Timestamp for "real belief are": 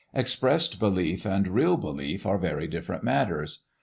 1.47-2.39